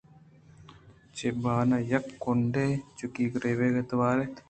چہ 1.15 1.27
بان 1.41 1.69
ءِ 1.77 1.87
یک 1.91 2.05
کنڈے 2.23 2.67
ءَ 2.79 2.85
چُکی 2.97 3.25
گریوگ 3.33 3.75
ءِ 3.81 3.87
توار 3.89 4.17
اَت 4.21 4.31